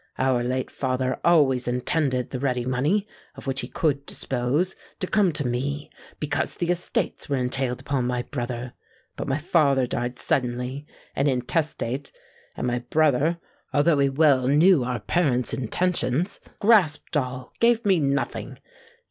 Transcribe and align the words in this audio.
Our 0.17 0.41
late 0.43 0.71
father 0.71 1.19
always 1.23 1.67
intended 1.67 2.31
the 2.31 2.39
ready 2.39 2.65
money, 2.65 3.07
of 3.35 3.45
which 3.45 3.61
he 3.61 3.67
could 3.67 4.03
dispose, 4.07 4.75
to 4.99 5.05
come 5.05 5.31
to 5.33 5.45
me, 5.45 5.91
because 6.19 6.55
the 6.55 6.71
estates 6.71 7.29
were 7.29 7.37
entailed 7.37 7.81
upon 7.81 8.07
my 8.07 8.23
brother. 8.23 8.73
But 9.15 9.27
my 9.27 9.37
father 9.37 9.85
died 9.85 10.17
suddenly, 10.17 10.87
and 11.15 11.27
intestate; 11.27 12.11
and 12.57 12.65
my 12.65 12.79
brother, 12.79 13.37
although 13.75 13.99
he 13.99 14.09
well 14.09 14.47
knew 14.47 14.83
our 14.83 15.01
parent's 15.01 15.53
intentions, 15.53 16.39
grasped 16.59 17.15
all—gave 17.15 17.85
me 17.85 17.99
nothing! 17.99 18.57